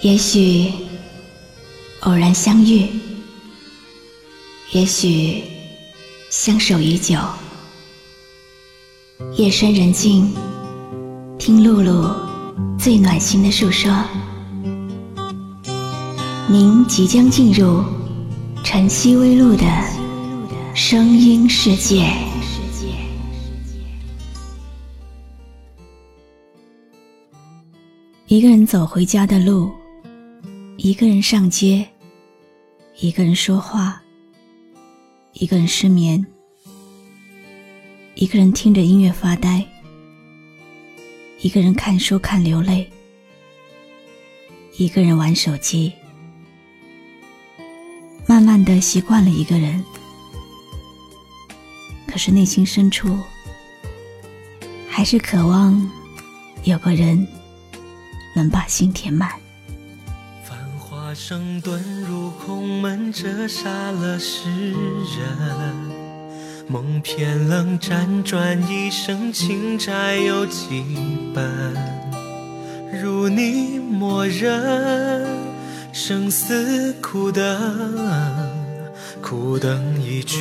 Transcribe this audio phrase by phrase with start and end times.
[0.00, 0.72] 也许
[2.02, 2.88] 偶然相遇，
[4.70, 5.42] 也许
[6.30, 7.18] 相守已久。
[9.34, 10.32] 夜深人静，
[11.36, 12.14] 听露露
[12.78, 13.92] 最暖心的诉说。
[16.46, 17.82] 您即将进入
[18.62, 19.64] 晨曦微露的
[20.76, 22.08] 声音世界。
[28.28, 29.72] 一个人走回家的路。
[30.80, 31.84] 一个人上街，
[33.00, 34.00] 一个人说话，
[35.32, 36.24] 一个人失眠，
[38.14, 39.66] 一个人听着音乐发呆，
[41.40, 42.88] 一个人看书看流泪，
[44.76, 45.92] 一个人玩手机。
[48.24, 49.84] 慢慢的习惯了一个人，
[52.06, 53.18] 可是内心深处
[54.88, 55.90] 还是渴望
[56.62, 57.26] 有个人
[58.32, 59.28] 能把心填满。
[61.20, 61.72] 声遁
[62.08, 64.78] 入空门，折煞了世人。
[66.68, 70.84] 梦偏冷，辗转一生，情债有几
[71.34, 71.74] 本？
[73.02, 75.26] 如你默认，
[75.92, 77.42] 生死苦等，
[79.20, 80.40] 苦等一圈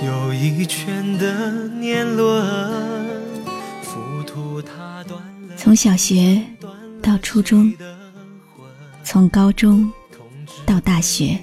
[0.00, 3.04] 又一圈的年轮。
[3.82, 6.40] 浮屠塔断了，从小学
[7.02, 7.74] 到初中。
[9.06, 9.88] 从高中
[10.66, 11.38] 到大学，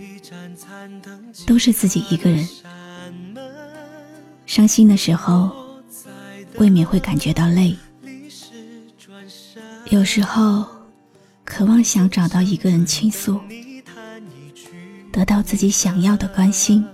[1.48, 2.46] 都是自己一个人。
[4.46, 5.50] 伤心的时候，
[6.56, 7.74] 未免会感觉到累。
[9.86, 10.66] 有时候，
[11.46, 13.40] 渴望想找到一个人倾诉，
[15.14, 16.86] 得到自己想要的关心。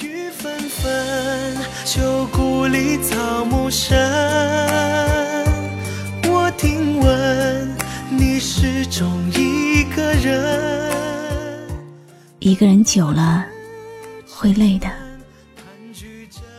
[0.00, 4.65] 雨纷纷，旧故里草木深。
[12.46, 13.44] 一个人久了
[14.24, 14.88] 会累的。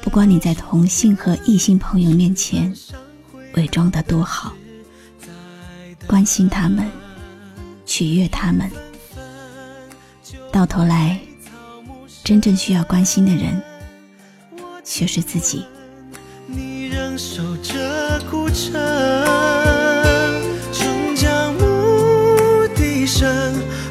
[0.01, 2.75] 不管你在同性和异性朋友面前
[3.53, 4.51] 伪装的多好，
[6.05, 6.85] 关心他们，
[7.85, 8.69] 取悦他们，
[10.51, 11.17] 到头来，
[12.21, 13.63] 真正需要关心的人
[14.83, 15.65] 却是自己。
[16.47, 18.75] 你仍守着孤城。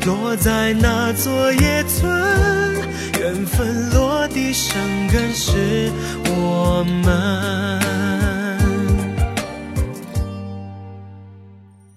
[0.05, 5.91] 落在那座野缘分落地生根是
[6.27, 7.81] 我们。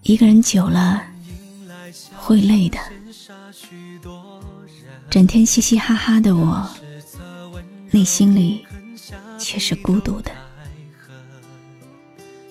[0.03, 1.03] 一个人久了
[2.17, 2.77] 会累的，
[5.09, 6.67] 整天嘻嘻哈哈的我，
[7.91, 8.65] 内心里
[9.37, 10.31] 却是孤独的。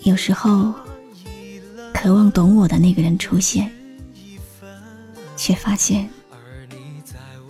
[0.03, 0.73] 有时候，
[1.93, 3.73] 渴望懂我的那个人出现。
[5.37, 6.11] 却发现，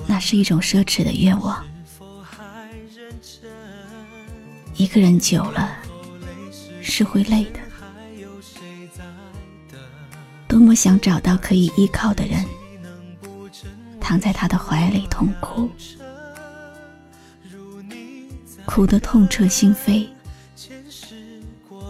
[0.09, 1.63] 那是一种奢侈的愿望。
[4.75, 5.77] 一个人久了
[6.81, 7.61] 是会累的，
[10.49, 12.43] 多么想找到可以依靠的人，
[14.01, 15.69] 躺在他的怀里痛哭，
[18.65, 20.07] 哭得痛彻心扉，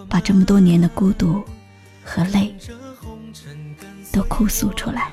[0.08, 1.44] 把这么多年的孤独
[2.02, 2.52] 和累
[4.10, 5.12] 都哭诉出来。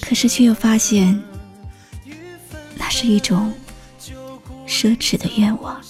[0.00, 1.20] 可是，却又发现，
[2.84, 3.54] 那是一种
[4.66, 5.80] 奢侈的愿望。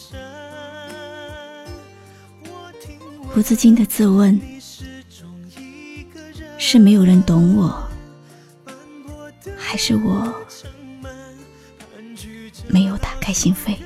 [3.33, 4.39] 不自禁的自问：
[6.59, 7.83] 是没有人懂我，
[9.57, 10.31] 还是我
[12.69, 13.79] 没有打开心扉？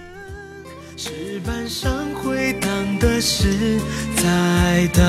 [0.96, 3.78] 石板上回荡的是
[4.16, 5.04] 在等，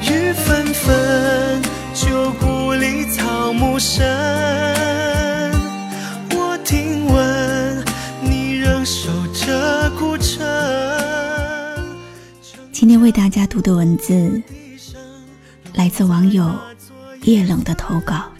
[0.00, 1.62] 雨纷纷，
[1.92, 3.04] 旧故里。
[3.14, 4.02] 草木深，
[12.94, 14.40] 天为大家读的文字，
[15.72, 16.56] 来自网友
[17.22, 18.30] 夜冷的投稿。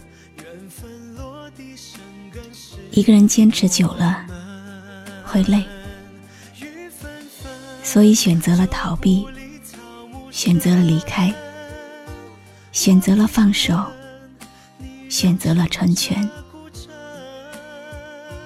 [2.91, 4.25] 一个人坚持久了
[5.25, 5.61] 会累，
[7.83, 9.27] 所以选择了逃避，
[10.31, 11.35] 选择了离开，
[12.71, 13.77] 选择了放手。
[15.09, 16.29] 选择了成全，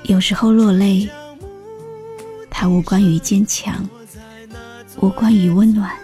[0.06, 1.08] 有时候落泪，
[2.50, 3.88] 它无关于坚强，
[5.02, 5.98] 无关于温暖，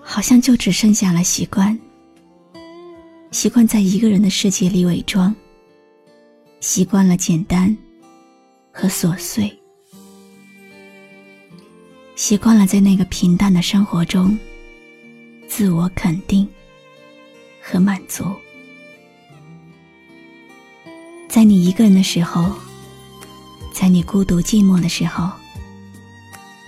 [0.00, 1.76] 好像就只剩下了习惯。
[3.32, 5.34] 习惯在一个人的世界里伪装，
[6.60, 7.76] 习惯了简单
[8.72, 9.52] 和琐碎，
[12.14, 14.38] 习惯了在那个平淡的生活中
[15.48, 16.48] 自我肯定
[17.60, 18.24] 和满足。
[21.28, 22.54] 在你一个人的时候，
[23.74, 25.30] 在你孤独寂寞的时候，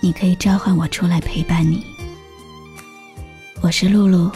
[0.03, 1.85] 你可以召唤我出来陪伴你。
[3.61, 4.31] 我是露露，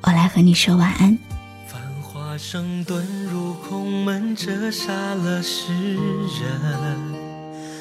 [0.00, 1.18] 我来和你说晚安。
[1.66, 2.94] 繁华声遁
[3.30, 7.24] 入空门，折煞了世人。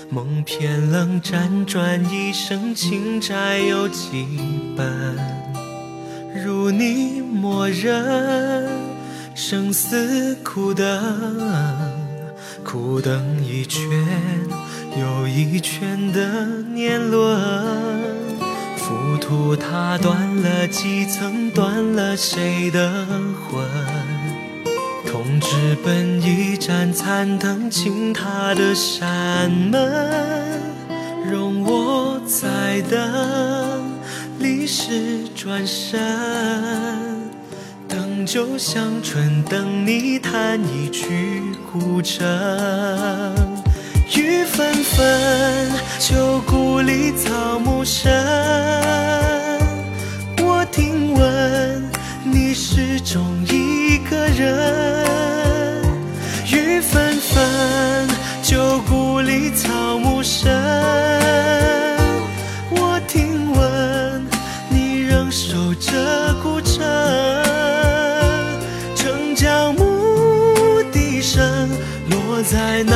[0.09, 4.27] 梦偏冷，辗转一生，情债有几
[4.75, 5.17] 本？
[6.43, 8.67] 如你默认，
[9.33, 10.85] 生死苦等，
[12.61, 13.89] 苦等一圈
[14.99, 17.39] 又一圈的年轮。
[18.77, 23.63] 浮屠塔断了几层，断了谁的魂？
[25.05, 30.61] 痛直奔一盏残灯，倾塌的山门，
[31.31, 32.99] 容我再等，
[34.39, 36.01] 历史转身，
[37.87, 41.41] 等酒香醇，等你弹一曲
[41.71, 42.21] 古筝。
[44.15, 48.13] 雨纷纷，旧故里草木深，
[50.39, 51.91] 我听闻
[52.23, 55.81] 你始终一个人。
[56.47, 58.07] 雨纷纷，
[58.43, 60.62] 旧故里草木深，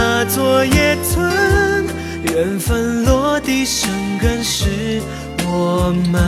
[0.10, 1.86] 那座野村，
[2.24, 5.02] 缘分落地生根是
[5.46, 6.24] 我们，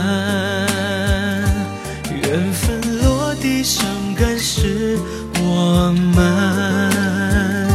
[2.10, 3.82] 缘分落地生
[4.14, 4.98] 根是
[5.42, 7.70] 我们。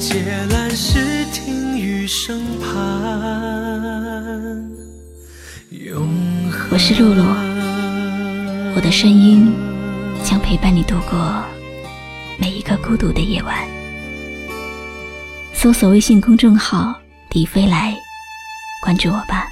[0.00, 2.72] 借来时听雨声盼，
[6.70, 7.22] 我是露露，
[8.74, 9.52] 我的声音
[10.24, 11.44] 将陪伴你度过
[12.38, 13.83] 每一个孤独的夜晚。
[15.64, 16.94] 搜索微信公众号
[17.32, 17.96] “李飞来”，
[18.84, 19.43] 关注我吧。